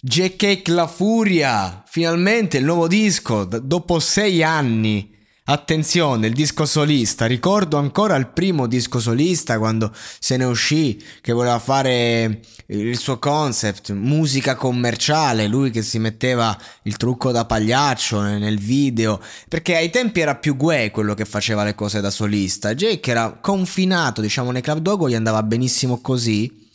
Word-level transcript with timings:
J-Cake 0.00 0.70
La 0.70 0.86
Furia, 0.86 1.82
finalmente 1.84 2.58
il 2.58 2.64
nuovo 2.64 2.86
disco, 2.86 3.42
d- 3.42 3.58
dopo 3.58 3.98
sei 3.98 4.44
anni. 4.44 5.12
Attenzione, 5.46 6.28
il 6.28 6.34
disco 6.34 6.66
solista, 6.66 7.26
ricordo 7.26 7.78
ancora 7.78 8.14
il 8.14 8.28
primo 8.28 8.68
disco 8.68 9.00
solista 9.00 9.58
quando 9.58 9.92
se 10.20 10.36
ne 10.36 10.44
uscì, 10.44 11.02
che 11.20 11.32
voleva 11.32 11.58
fare 11.58 12.42
il 12.66 12.96
suo 12.96 13.18
concept, 13.18 13.90
musica 13.90 14.54
commerciale, 14.54 15.48
lui 15.48 15.72
che 15.72 15.82
si 15.82 15.98
metteva 15.98 16.56
il 16.82 16.96
trucco 16.96 17.32
da 17.32 17.44
pagliaccio 17.44 18.20
nel 18.20 18.60
video, 18.60 19.20
perché 19.48 19.74
ai 19.74 19.90
tempi 19.90 20.20
era 20.20 20.36
più 20.36 20.54
Gue 20.54 20.92
quello 20.92 21.14
che 21.14 21.24
faceva 21.24 21.64
le 21.64 21.74
cose 21.74 22.00
da 22.00 22.10
solista, 22.10 22.72
Jake 22.72 23.10
era 23.10 23.36
confinato, 23.40 24.20
diciamo, 24.20 24.52
nei 24.52 24.62
club 24.62 24.78
dogo 24.78 25.08
gli 25.08 25.16
andava 25.16 25.42
benissimo 25.42 26.00
così 26.00 26.66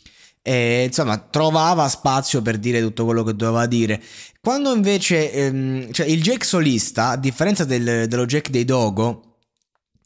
e 0.46 0.84
insomma 0.84 1.16
trovava 1.16 1.88
spazio 1.88 2.42
per 2.42 2.58
dire 2.58 2.82
tutto 2.82 3.06
quello 3.06 3.22
che 3.22 3.34
doveva 3.34 3.64
dire. 3.64 4.00
Quando 4.42 4.74
invece 4.74 5.32
ehm, 5.32 5.90
cioè 5.90 6.06
il 6.06 6.20
Jack 6.20 6.44
solista, 6.44 7.08
a 7.08 7.16
differenza 7.16 7.64
del, 7.64 8.06
dello 8.08 8.26
Jack 8.26 8.50
dei 8.50 8.66
Dogo, 8.66 9.33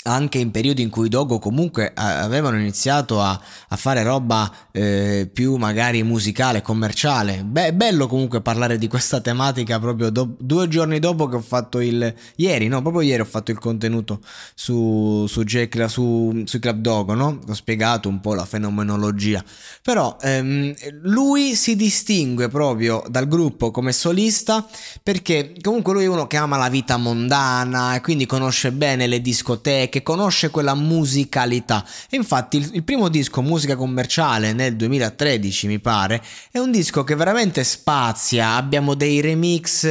anche 0.09 0.39
in 0.39 0.51
periodi 0.51 0.83
in 0.83 0.89
cui 0.89 1.09
Dogo 1.09 1.39
comunque 1.39 1.93
avevano 1.95 2.59
iniziato 2.59 3.21
a, 3.21 3.39
a 3.69 3.77
fare 3.77 4.03
roba 4.03 4.51
eh, 4.73 5.29
più 5.33 5.57
magari 5.57 6.03
musicale, 6.03 6.63
commerciale. 6.63 7.45
Beh, 7.45 7.75
bello 7.75 8.07
comunque 8.07 8.41
parlare 8.41 8.79
di 8.79 8.89
questa 8.89 9.21
tematica 9.21 9.79
proprio 9.79 10.11
do, 10.11 10.35
due 10.39 10.67
giorni 10.69 10.99
dopo 10.99 11.29
che 11.29 11.37
ho 11.37 11.41
fatto 11.41 11.81
il... 11.81 12.15
Ieri, 12.37 12.69
no, 12.69 12.81
proprio 12.81 13.03
ieri 13.03 13.21
ho 13.21 13.27
fatto 13.27 13.51
il 13.51 13.59
contenuto 13.59 14.21
su, 14.55 15.27
su, 15.29 15.45
Jack, 15.45 15.89
su, 15.91 16.43
su 16.45 16.59
Club 16.59 16.81
Dogo, 16.81 17.15
no? 17.15 17.39
Ho 17.47 17.55
spiegato 17.55 18.09
un 18.09 18.21
po' 18.21 18.35
la 18.35 18.47
fenomenologia. 18.47 19.45
Però 19.83 20.17
ehm, 20.21 20.75
lui 21.03 21.55
si 21.55 21.77
distingue 21.77 22.49
proprio 22.49 23.03
dal 23.09 23.29
gruppo 23.29 23.71
come 23.71 23.93
solista 23.93 24.67
perché 25.03 25.55
comunque 25.61 25.93
lui 25.93 26.05
è 26.05 26.09
uno 26.09 26.27
che 26.27 26.37
ama 26.39 26.57
la 26.57 26.69
vita 26.69 26.97
mondana 26.97 27.95
e 27.95 28.01
quindi 28.01 28.25
conosce 28.27 28.73
bene 28.73 29.07
le 29.07 29.21
discoteche 29.21 29.98
che 29.99 30.03
conosce 30.03 30.51
quella 30.51 30.75
musicalità. 30.75 31.85
E 32.09 32.17
infatti 32.17 32.57
il, 32.59 32.71
il, 32.75 32.85
primo 32.85 33.09
disco, 33.09 33.43
Musica 33.43 33.77
Commerciale, 33.77 34.53
nel 34.53 34.77
2013 34.77 35.67
mi 35.67 35.79
pare, 35.79 36.23
è 36.51 36.59
un 36.59 36.71
disco 36.71 37.05
che 37.05 37.15
veramente 37.15 37.65
spazia. 37.65 38.55
Abbiamo 38.55 38.95
dei 38.95 39.21
remix 39.21 39.85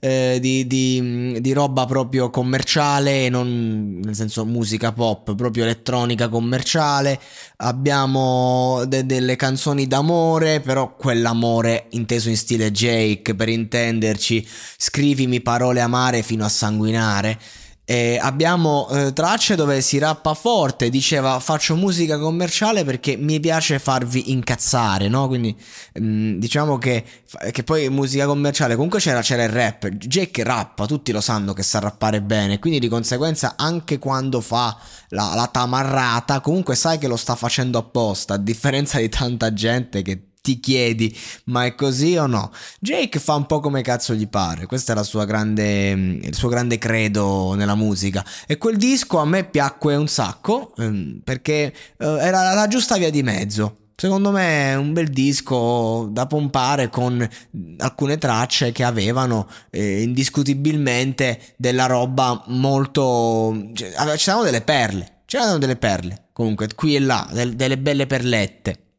eh, 0.00 0.38
di, 0.40 0.66
di, 0.66 1.38
di, 1.40 1.52
roba 1.52 1.84
proprio 1.86 2.30
commerciale, 2.30 3.28
non 3.28 4.00
nel 4.02 4.14
senso 4.14 4.44
musica 4.44 4.92
pop, 4.92 5.34
proprio 5.34 5.64
elettronica 5.64 6.28
commerciale. 6.28 7.20
Abbiamo 7.58 8.84
de, 8.86 9.04
delle 9.04 9.36
canzoni 9.36 9.86
d'amore, 9.86 10.60
però 10.60 10.96
quell'amore 10.96 11.86
inteso 11.90 12.28
in 12.28 12.36
stile 12.36 12.70
Jake, 12.70 13.34
per 13.34 13.48
intenderci, 13.48 14.46
scrivimi 14.76 15.40
parole 15.40 15.80
amare 15.80 16.22
fino 16.22 16.44
a 16.44 16.48
sanguinare. 16.48 17.38
Eh, 17.90 18.20
abbiamo 18.22 18.88
eh, 18.88 19.12
tracce 19.12 19.56
dove 19.56 19.80
si 19.80 19.98
rappa 19.98 20.34
forte, 20.34 20.90
diceva 20.90 21.40
faccio 21.40 21.74
musica 21.74 22.20
commerciale 22.20 22.84
perché 22.84 23.16
mi 23.16 23.40
piace 23.40 23.80
farvi 23.80 24.30
incazzare, 24.30 25.08
no? 25.08 25.26
Quindi 25.26 25.56
mh, 25.94 26.04
mm, 26.04 26.38
diciamo 26.38 26.78
che, 26.78 27.02
che, 27.50 27.64
poi 27.64 27.90
musica 27.90 28.26
commerciale, 28.26 28.76
comunque 28.76 29.00
c'era, 29.00 29.22
c'era 29.22 29.42
il 29.42 29.48
rap, 29.48 29.88
Jake 29.88 30.44
rappa, 30.44 30.86
tutti 30.86 31.10
lo 31.10 31.20
sanno 31.20 31.52
che 31.52 31.64
sa 31.64 31.80
rappare 31.80 32.22
bene, 32.22 32.60
quindi 32.60 32.78
di 32.78 32.86
conseguenza 32.86 33.54
anche 33.56 33.98
quando 33.98 34.40
fa 34.40 34.78
la, 35.08 35.32
la 35.34 35.48
tamarrata 35.48 36.38
comunque 36.38 36.76
sai 36.76 36.96
che 36.98 37.08
lo 37.08 37.16
sta 37.16 37.34
facendo 37.34 37.78
apposta, 37.78 38.34
a 38.34 38.38
differenza 38.38 39.00
di 39.00 39.08
tanta 39.08 39.52
gente 39.52 40.02
che 40.02 40.29
ti 40.42 40.60
chiedi 40.60 41.16
ma 41.44 41.64
è 41.64 41.74
così 41.74 42.16
o 42.16 42.26
no? 42.26 42.50
Jake 42.78 43.18
fa 43.18 43.34
un 43.34 43.46
po' 43.46 43.60
come 43.60 43.82
cazzo 43.82 44.14
gli 44.14 44.28
pare, 44.28 44.66
questo 44.66 44.92
è 44.92 45.26
grande, 45.26 45.90
il 45.90 46.34
suo 46.34 46.48
grande 46.48 46.78
credo 46.78 47.54
nella 47.54 47.74
musica 47.74 48.24
e 48.46 48.58
quel 48.58 48.76
disco 48.76 49.18
a 49.18 49.24
me 49.24 49.44
piacque 49.44 49.96
un 49.96 50.08
sacco 50.08 50.74
ehm, 50.76 51.20
perché 51.24 51.72
eh, 51.98 52.06
era 52.06 52.54
la 52.54 52.68
giusta 52.68 52.96
via 52.96 53.10
di 53.10 53.22
mezzo. 53.22 53.76
Secondo 54.00 54.30
me 54.30 54.70
è 54.70 54.76
un 54.76 54.94
bel 54.94 55.08
disco 55.08 56.08
da 56.10 56.26
pompare 56.26 56.88
con 56.88 57.28
alcune 57.76 58.16
tracce 58.16 58.72
che 58.72 58.82
avevano 58.82 59.46
eh, 59.68 60.00
indiscutibilmente 60.00 61.38
della 61.58 61.84
roba 61.84 62.42
molto... 62.46 63.54
Cioè, 63.74 63.92
c'erano 64.16 64.44
delle 64.44 64.62
perle, 64.62 65.20
c'erano 65.26 65.58
delle 65.58 65.76
perle 65.76 66.28
comunque 66.40 66.68
qui 66.74 66.96
e 66.96 67.00
là, 67.00 67.28
del, 67.30 67.54
delle 67.54 67.76
belle 67.76 68.06
perlette. 68.06 68.89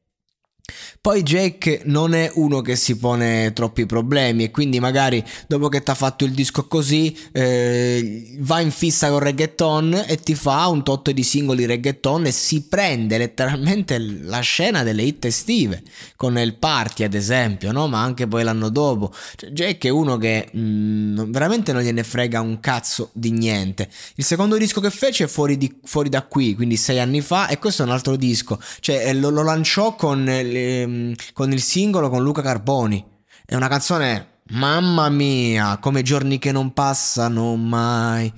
Poi 1.01 1.23
Jake 1.23 1.81
non 1.85 2.13
è 2.13 2.29
uno 2.35 2.61
che 2.61 2.75
si 2.75 2.95
pone 2.97 3.53
troppi 3.53 3.87
problemi 3.87 4.43
e 4.43 4.51
quindi 4.51 4.79
magari 4.79 5.23
dopo 5.47 5.67
che 5.67 5.81
ti 5.81 5.89
ha 5.89 5.95
fatto 5.95 6.25
il 6.25 6.31
disco 6.31 6.67
così 6.67 7.17
eh, 7.31 8.37
va 8.37 8.59
in 8.59 8.69
fissa 8.69 9.09
con 9.09 9.17
reggaeton 9.17 10.05
e 10.07 10.17
ti 10.17 10.35
fa 10.35 10.67
un 10.67 10.83
tot 10.83 11.09
di 11.09 11.23
singoli 11.23 11.65
reggaeton 11.65 12.27
e 12.27 12.31
si 12.31 12.67
prende 12.67 13.17
letteralmente 13.17 13.97
la 13.97 14.41
scena 14.41 14.83
delle 14.83 15.01
hit 15.01 15.25
estive 15.25 15.81
con 16.15 16.37
il 16.37 16.55
party 16.55 17.03
ad 17.03 17.15
esempio, 17.15 17.71
no? 17.71 17.87
ma 17.87 18.01
anche 18.03 18.27
poi 18.27 18.43
l'anno 18.43 18.69
dopo. 18.69 19.11
Cioè, 19.35 19.49
Jake 19.49 19.87
è 19.87 19.91
uno 19.91 20.17
che 20.17 20.49
mh, 20.51 20.59
mm, 20.59 21.31
veramente 21.31 21.73
non 21.73 21.81
gliene 21.81 22.03
frega 22.03 22.41
un 22.41 22.59
cazzo 22.59 23.09
di 23.13 23.31
niente. 23.31 23.89
Il 24.15 24.23
secondo 24.23 24.57
disco 24.57 24.79
che 24.81 24.91
fece 24.91 25.23
è 25.23 25.27
fuori, 25.27 25.57
di, 25.57 25.79
fuori 25.83 26.09
da 26.09 26.21
qui, 26.21 26.53
quindi 26.53 26.77
sei 26.77 26.99
anni 26.99 27.21
fa 27.21 27.47
e 27.47 27.57
questo 27.57 27.81
è 27.81 27.85
un 27.85 27.91
altro 27.91 28.15
disco, 28.15 28.59
cioè 28.79 29.07
eh, 29.07 29.13
lo, 29.13 29.29
lo 29.29 29.43
lanciò 29.43 29.95
con... 29.95 30.23
Le, 30.23 30.60
ehm, 30.61 31.13
con 31.33 31.51
il 31.51 31.61
singolo 31.61 32.09
con 32.09 32.23
Luca 32.23 32.41
Carboni. 32.41 33.03
È 33.45 33.55
una 33.55 33.67
canzone, 33.67 34.41
mamma 34.51 35.09
mia, 35.09 35.77
come 35.77 36.01
giorni 36.01 36.39
che 36.39 36.51
non 36.51 36.73
passano 36.73 37.55
mai 37.55 38.31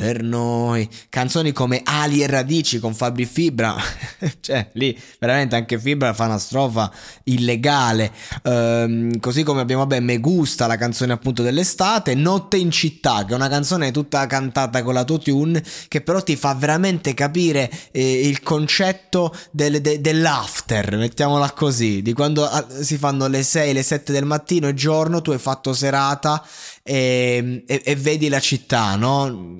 per 0.00 0.22
noi. 0.22 0.88
Canzoni 1.10 1.52
come 1.52 1.82
Ali 1.84 2.22
e 2.22 2.26
Radici 2.26 2.78
con 2.78 2.94
Fabri 2.94 3.26
Fibra, 3.26 3.76
cioè 4.40 4.70
lì 4.72 4.98
veramente 5.18 5.56
anche 5.56 5.78
Fibra 5.78 6.14
fa 6.14 6.24
una 6.24 6.38
strofa 6.38 6.90
illegale. 7.24 8.10
Ehm, 8.44 9.20
così 9.20 9.42
come 9.42 9.60
abbiamo, 9.60 9.82
vabbè, 9.82 10.00
Me 10.00 10.16
Gusta, 10.16 10.66
la 10.66 10.78
canzone 10.78 11.12
appunto 11.12 11.42
dell'estate, 11.42 12.14
Notte 12.14 12.56
in 12.56 12.70
città, 12.70 13.26
che 13.26 13.32
è 13.32 13.36
una 13.36 13.50
canzone 13.50 13.90
tutta 13.90 14.24
cantata 14.26 14.82
con 14.82 14.94
l'autotune, 14.94 15.62
che 15.88 16.00
però 16.00 16.22
ti 16.22 16.34
fa 16.34 16.54
veramente 16.54 17.12
capire 17.12 17.70
eh, 17.90 18.26
il 18.26 18.40
concetto 18.42 19.36
del, 19.50 19.82
de, 19.82 20.00
dell'after, 20.00 20.96
mettiamola 20.96 21.52
così, 21.52 22.00
di 22.00 22.14
quando 22.14 22.48
ah, 22.48 22.66
si 22.80 22.96
fanno 22.96 23.26
le 23.26 23.42
6, 23.42 23.74
le 23.74 23.82
7 23.82 24.12
del 24.12 24.24
mattino 24.24 24.66
e 24.68 24.72
giorno, 24.72 25.20
tu 25.20 25.32
hai 25.32 25.38
fatto 25.38 25.74
serata 25.74 26.42
e, 26.82 27.64
e, 27.66 27.82
e 27.84 27.96
vedi 27.96 28.30
la 28.30 28.40
città, 28.40 28.96
no? 28.96 29.58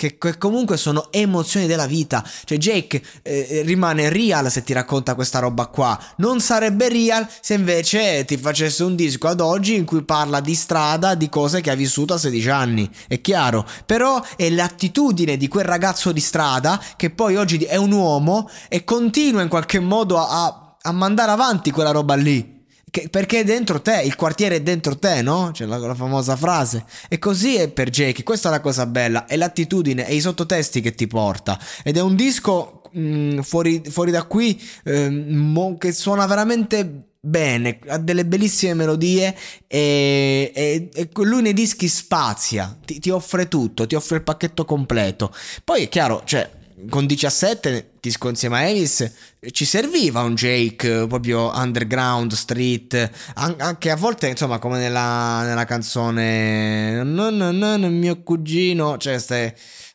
Che, 0.00 0.16
che, 0.16 0.38
comunque 0.38 0.78
sono 0.78 1.08
emozioni 1.12 1.66
della 1.66 1.84
vita. 1.84 2.26
Cioè, 2.44 2.56
Jake 2.56 3.02
eh, 3.20 3.60
rimane 3.66 4.08
real 4.08 4.50
se 4.50 4.62
ti 4.62 4.72
racconta 4.72 5.14
questa 5.14 5.40
roba 5.40 5.66
qua. 5.66 6.02
Non 6.16 6.40
sarebbe 6.40 6.88
real 6.88 7.28
se 7.42 7.52
invece 7.52 8.24
ti 8.24 8.38
facesse 8.38 8.82
un 8.82 8.96
disco 8.96 9.28
ad 9.28 9.40
oggi 9.40 9.74
in 9.74 9.84
cui 9.84 10.02
parla 10.02 10.40
di 10.40 10.54
strada, 10.54 11.14
di 11.14 11.28
cose 11.28 11.60
che 11.60 11.70
ha 11.70 11.74
vissuto 11.74 12.14
a 12.14 12.18
16 12.18 12.48
anni. 12.48 12.90
È 13.06 13.20
chiaro. 13.20 13.66
Però 13.84 14.22
è 14.36 14.48
l'attitudine 14.48 15.36
di 15.36 15.48
quel 15.48 15.66
ragazzo 15.66 16.12
di 16.12 16.20
strada 16.20 16.82
che 16.96 17.10
poi 17.10 17.36
oggi 17.36 17.58
è 17.58 17.76
un 17.76 17.92
uomo 17.92 18.48
e 18.70 18.84
continua 18.84 19.42
in 19.42 19.48
qualche 19.48 19.80
modo 19.80 20.16
a, 20.16 20.76
a 20.80 20.92
mandare 20.92 21.30
avanti 21.30 21.70
quella 21.70 21.90
roba 21.90 22.14
lì 22.14 22.59
che, 22.90 23.08
perché 23.08 23.40
è 23.40 23.44
dentro 23.44 23.80
te, 23.80 24.02
il 24.02 24.16
quartiere 24.16 24.56
è 24.56 24.62
dentro 24.62 24.98
te, 24.98 25.22
no? 25.22 25.50
C'è 25.52 25.64
la, 25.64 25.78
la, 25.78 25.94
famosa 25.94 26.36
frase. 26.36 26.84
E 27.08 27.18
così 27.18 27.56
è 27.56 27.68
per 27.68 27.90
Jake, 27.90 28.22
questa 28.22 28.48
è 28.48 28.52
la 28.52 28.60
cosa 28.60 28.86
bella, 28.86 29.26
è 29.26 29.36
l'attitudine 29.36 30.06
e 30.06 30.14
i 30.14 30.20
sottotesti 30.20 30.80
che 30.80 30.94
ti 30.94 31.06
porta. 31.06 31.58
Ed 31.82 31.96
è 31.96 32.00
un 32.00 32.16
disco 32.16 32.82
mh, 32.92 33.00
mm, 33.00 33.38
fuori, 33.40 33.82
fuori, 33.88 34.10
da 34.10 34.24
qui 34.24 34.60
eh, 34.84 35.08
mo, 35.08 35.76
che 35.78 35.92
suona 35.92 36.26
veramente 36.26 37.04
bene, 37.20 37.78
ha 37.88 37.98
delle 37.98 38.24
bellissime 38.24 38.74
melodie 38.74 39.36
e, 39.66 40.50
e, 40.54 40.88
e 40.92 41.08
lui 41.22 41.42
nei 41.42 41.52
dischi 41.52 41.86
spazia, 41.86 42.78
ti, 42.84 42.98
ti, 42.98 43.10
offre 43.10 43.46
tutto, 43.46 43.86
ti 43.86 43.94
offre 43.94 44.16
il 44.16 44.22
pacchetto 44.22 44.64
completo. 44.64 45.32
Poi 45.64 45.84
è 45.84 45.88
chiaro, 45.88 46.22
cioè, 46.24 46.48
con 46.88 47.06
17 47.06 47.89
disco 48.00 48.28
insieme 48.28 48.58
a 48.58 48.62
Elvis 48.62 49.10
ci 49.52 49.64
serviva 49.64 50.22
un 50.22 50.34
Jake 50.34 51.06
proprio 51.06 51.50
underground, 51.54 52.32
street, 52.32 53.10
anche 53.34 53.90
a 53.90 53.96
volte 53.96 54.28
insomma 54.28 54.58
come 54.58 54.78
nella, 54.78 55.42
nella 55.44 55.64
canzone 55.64 57.02
non, 57.02 57.36
non, 57.36 57.56
non, 57.56 57.98
mio 57.98 58.22
cugino, 58.22 58.96
cioè 58.98 59.18
stai... 59.18 59.52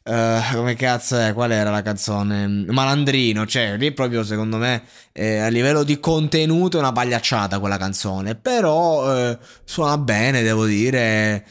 Uh, 0.08 0.40
come 0.54 0.76
cazzo 0.76 1.18
è? 1.18 1.34
Qual 1.34 1.52
era 1.52 1.72
la 1.72 1.82
canzone? 1.82 2.46
Malandrino, 2.46 3.48
cioè 3.48 3.76
lì 3.76 3.92
proprio 3.92 4.24
secondo 4.24 4.58
me 4.58 4.84
eh, 5.12 5.40
a 5.40 5.48
livello 5.48 5.82
di 5.82 6.00
contenuto 6.00 6.78
è 6.78 6.80
una 6.80 6.92
pagliacciata 6.92 7.58
quella 7.58 7.78
canzone, 7.78 8.36
però 8.36 9.12
eh, 9.18 9.40
suona 9.64 9.98
bene, 9.98 10.44
devo 10.44 10.66
dire. 10.66 11.44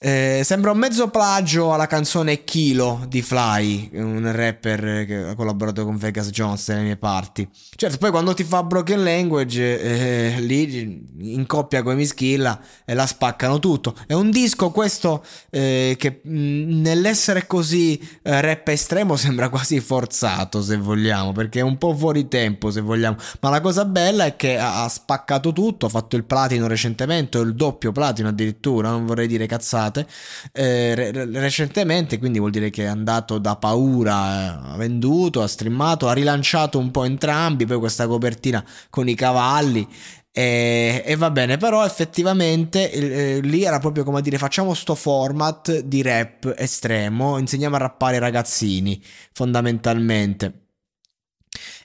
Eh, 0.00 0.42
sembra 0.44 0.70
un 0.70 0.78
mezzo 0.78 1.08
plagio 1.08 1.72
alla 1.74 1.88
canzone 1.88 2.44
Kilo 2.44 3.04
di 3.08 3.20
Fly, 3.20 3.90
un 3.94 4.30
rapper 4.32 5.04
che 5.04 5.16
ha 5.16 5.34
collaborato 5.34 5.84
con 5.84 5.96
Vegas 5.96 6.30
Jones 6.30 6.68
nelle 6.68 6.82
mie 6.82 6.96
parti. 6.96 7.48
Certo, 7.74 7.98
poi 7.98 8.12
quando 8.12 8.32
ti 8.32 8.44
fa 8.44 8.62
Broken 8.62 9.02
Language, 9.02 9.80
eh, 9.80 10.40
lì 10.40 11.04
in 11.18 11.44
coppia 11.46 11.82
con 11.82 11.96
Mischilla 11.96 12.60
e 12.84 12.94
la 12.94 13.06
spaccano 13.08 13.58
tutto. 13.58 13.96
È 14.06 14.12
un 14.12 14.30
disco 14.30 14.70
questo 14.70 15.24
eh, 15.50 15.96
che 15.98 16.20
mh, 16.22 16.80
nell'essere 16.80 17.48
così 17.48 17.98
eh, 18.22 18.40
rap 18.40 18.68
estremo 18.68 19.16
sembra 19.16 19.48
quasi 19.48 19.80
forzato, 19.80 20.62
se 20.62 20.76
vogliamo, 20.76 21.32
perché 21.32 21.58
è 21.58 21.64
un 21.64 21.76
po' 21.76 21.92
fuori 21.92 22.28
tempo, 22.28 22.70
se 22.70 22.82
vogliamo. 22.82 23.16
Ma 23.40 23.50
la 23.50 23.60
cosa 23.60 23.84
bella 23.84 24.26
è 24.26 24.36
che 24.36 24.58
ha, 24.58 24.84
ha 24.84 24.88
spaccato 24.88 25.52
tutto, 25.52 25.86
ha 25.86 25.88
fatto 25.88 26.14
il 26.14 26.22
platino 26.22 26.68
recentemente, 26.68 27.38
o 27.38 27.40
il 27.40 27.56
doppio 27.56 27.90
platino 27.90 28.28
addirittura, 28.28 28.90
non 28.90 29.04
vorrei 29.04 29.26
dire 29.26 29.46
cazzate 29.46 29.86
puntate 29.88 30.06
eh, 30.52 30.94
re- 30.94 31.40
recentemente, 31.40 32.18
quindi 32.18 32.38
vuol 32.38 32.50
dire 32.50 32.70
che 32.70 32.84
è 32.84 32.86
andato 32.86 33.38
da 33.38 33.56
paura, 33.56 34.60
ha 34.62 34.76
venduto, 34.76 35.42
ha 35.42 35.48
streamato, 35.48 36.08
ha 36.08 36.12
rilanciato 36.12 36.78
un 36.78 36.90
po' 36.90 37.04
entrambi, 37.04 37.66
poi 37.66 37.78
questa 37.78 38.06
copertina 38.06 38.64
con 38.90 39.08
i 39.08 39.14
cavalli. 39.14 39.86
E, 40.30 41.02
e, 41.04 41.16
va 41.16 41.30
bene, 41.30 41.56
però 41.56 41.84
effettivamente 41.84 42.92
eh, 42.92 43.40
lì 43.40 43.64
era 43.64 43.80
proprio 43.80 44.04
come 44.04 44.22
dire 44.22 44.38
facciamo 44.38 44.72
sto 44.74 44.94
format 44.94 45.80
di 45.80 46.00
rap 46.02 46.54
estremo, 46.56 47.38
insegniamo 47.38 47.74
a 47.74 47.78
rappare 47.80 48.16
i 48.16 48.20
ragazzini 48.20 49.02
fondamentalmente. 49.32 50.66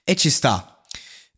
E 0.04 0.16
ci 0.16 0.30
sta, 0.30 0.73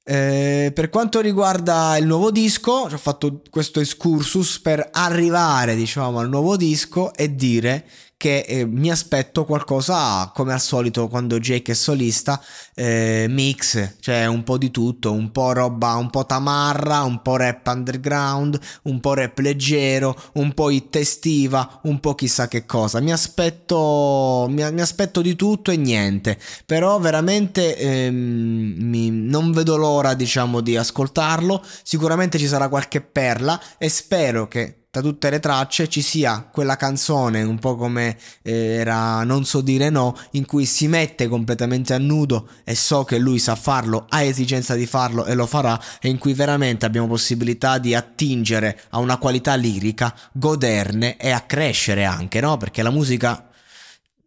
eh, 0.07 0.71
per 0.71 0.89
quanto 0.89 1.19
riguarda 1.19 1.97
il 1.97 2.05
nuovo 2.05 2.29
disco, 2.29 2.71
ho 2.71 2.97
fatto 2.97 3.41
questo 3.49 3.79
excursus 3.79 4.59
per 4.59 4.89
arrivare, 4.91 5.75
diciamo, 5.75 6.19
al 6.19 6.29
nuovo 6.29 6.55
disco 6.55 7.11
e 7.15 7.33
dire 7.33 7.85
che 8.25 8.39
eh, 8.39 8.65
mi 8.65 8.89
aspetto 8.89 9.45
qualcosa 9.45 10.31
come 10.33 10.51
al 10.51 10.59
solito 10.59 11.07
quando 11.07 11.37
Jake 11.37 11.73
è 11.73 11.75
solista, 11.75 12.41
eh, 12.73 13.27
mix, 13.29 13.97
cioè 13.99 14.25
un 14.25 14.43
po' 14.43 14.57
di 14.57 14.71
tutto, 14.71 15.11
un 15.11 15.31
po' 15.31 15.53
roba, 15.53 15.93
un 15.93 16.09
po' 16.09 16.25
tamarra, 16.25 17.03
un 17.03 17.21
po' 17.21 17.35
rap 17.35 17.67
underground, 17.67 18.59
un 18.85 18.99
po' 18.99 19.13
rap 19.13 19.37
leggero, 19.37 20.19
un 20.33 20.55
po' 20.55 20.71
hit 20.71 20.95
estiva, 20.95 21.81
un 21.83 21.99
po' 21.99 22.15
chissà 22.15 22.47
che 22.47 22.65
cosa. 22.65 22.99
Mi 22.99 23.11
aspetto, 23.11 24.47
mi, 24.49 24.71
mi 24.71 24.81
aspetto 24.81 25.21
di 25.21 25.35
tutto 25.35 25.69
e 25.69 25.77
niente, 25.77 26.39
però 26.65 26.97
veramente 26.97 27.77
ehm, 27.77 28.73
mi, 28.75 29.11
non 29.11 29.51
vedo 29.51 29.75
l'ora 29.77 30.15
diciamo 30.15 30.61
di 30.61 30.75
ascoltarlo, 30.75 31.63
sicuramente 31.83 32.39
ci 32.39 32.47
sarà 32.47 32.69
qualche 32.69 33.01
perla 33.01 33.61
e 33.77 33.87
spero 33.87 34.47
che 34.47 34.84
tra 34.95 35.01
tutte 35.01 35.29
le 35.29 35.41
tracce 35.41 35.89
ci 35.89 36.01
sia 36.01 36.47
quella 36.49 36.77
canzone 36.77 37.43
un 37.43 37.59
po' 37.59 37.75
come 37.75 38.15
eh, 38.41 38.75
era 38.75 39.23
Non 39.23 39.43
so 39.43 39.59
dire 39.59 39.89
no 39.89 40.17
in 40.31 40.45
cui 40.45 40.65
si 40.65 40.87
mette 40.87 41.27
completamente 41.27 41.93
a 41.93 41.97
nudo 41.97 42.47
e 42.63 42.75
so 42.75 43.03
che 43.03 43.17
lui 43.17 43.37
sa 43.39 43.55
farlo, 43.55 44.05
ha 44.07 44.21
esigenza 44.21 44.73
di 44.73 44.85
farlo 44.85 45.25
e 45.25 45.33
lo 45.33 45.47
farà 45.47 45.77
e 45.99 46.07
in 46.07 46.17
cui 46.17 46.33
veramente 46.33 46.85
abbiamo 46.85 47.07
possibilità 47.07 47.77
di 47.77 47.93
attingere 47.93 48.79
a 48.91 48.99
una 48.99 49.17
qualità 49.17 49.55
lirica, 49.55 50.15
goderne 50.31 51.17
e 51.17 51.31
a 51.31 51.41
crescere 51.41 52.05
anche, 52.05 52.39
no? 52.39 52.55
Perché 52.55 52.81
la 52.81 52.89
musica 52.89 53.49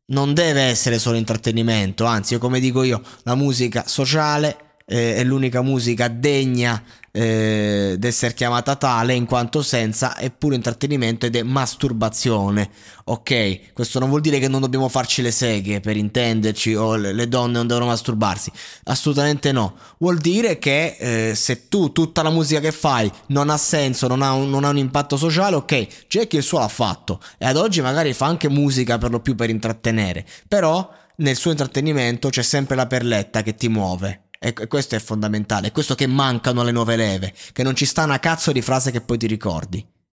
non 0.09 0.35
deve 0.35 0.63
essere 0.63 0.99
solo 0.99 1.17
intrattenimento, 1.17 2.05
anzi, 2.05 2.37
come 2.37 2.61
dico 2.61 2.83
io, 2.83 3.01
la 3.23 3.35
musica 3.35 3.85
sociale 3.87 4.68
eh, 4.89 5.17
è 5.17 5.25
l'unica 5.25 5.61
musica 5.61 6.09
degna 6.09 6.83
eh, 7.11 7.97
d'essere 7.99 8.35
chiamata 8.35 8.77
tale 8.77 9.15
in 9.15 9.27
quanto 9.27 9.63
senza 9.63 10.15
è 10.17 10.31
puro 10.31 10.55
intrattenimento 10.55 11.27
ed 11.27 11.37
è 11.37 11.43
masturbazione. 11.43 12.71
Ok, 13.05 13.73
questo 13.73 13.99
non 13.99 14.09
vuol 14.09 14.21
dire 14.21 14.39
che 14.39 14.49
non 14.49 14.61
dobbiamo 14.61 14.89
farci 14.89 15.21
le 15.23 15.31
seghe 15.31 15.81
per 15.81 15.97
intenderci 15.97 16.75
o 16.75 16.97
le, 16.97 17.13
le 17.13 17.29
donne 17.29 17.55
non 17.55 17.67
devono 17.67 17.87
masturbarsi. 17.87 18.53
Assolutamente 18.85 19.53
no. 19.53 19.77
Vuol 19.99 20.19
dire 20.19 20.59
che 20.59 20.97
eh, 20.99 21.35
se 21.35 21.69
tu 21.69 21.93
tutta 21.93 22.23
la 22.23 22.31
musica 22.31 22.61
che 22.61 22.73
fai 22.73 23.11
non 23.29 23.51
ha 23.51 23.57
senso, 23.57 24.07
non 24.07 24.23
ha 24.23 24.33
un, 24.33 24.49
non 24.49 24.65
ha 24.65 24.69
un 24.69 24.79
impatto 24.79 25.17
sociale, 25.17 25.57
ok, 25.57 26.07
Jackie 26.09 26.39
il 26.39 26.45
suo 26.45 26.59
l'ha 26.59 26.69
fatto 26.69 27.21
e 27.37 27.47
ad 27.47 27.57
oggi 27.57 27.81
magari 27.81 28.13
fa 28.13 28.27
anche 28.27 28.49
musica 28.49 28.97
per 28.99 29.11
lo 29.11 29.21
più 29.21 29.35
per 29.35 29.51
intrattenere, 29.51 30.25
però 30.47 30.89
nel 31.17 31.37
suo 31.37 31.51
intrattenimento 31.51 32.29
c'è 32.29 32.43
sempre 32.43 32.77
la 32.77 32.87
perletta 32.87 33.43
che 33.43 33.55
ti 33.55 33.69
muove. 33.69 34.28
E 34.41 34.53
questo 34.69 34.95
è 34.95 35.01
fondamentale, 35.01 35.69
è 35.69 35.73
questo 35.73 35.95
che 35.97 36.07
mancano 36.07 36.61
alle 36.61 36.71
nuove 36.71 36.95
leve, 36.95 37.35
che 37.53 37.65
non 37.65 37.75
ci 37.75 37.85
sta 37.85 38.05
una 38.05 38.21
cazzo 38.21 38.53
di 38.53 38.63
frase 38.63 38.93
che 38.93 39.01
poi 39.01 39.19
ti 39.19 39.27
ricordi. 39.27 39.85